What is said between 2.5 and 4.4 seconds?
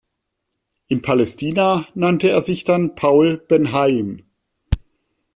dann Paul Ben-Haim.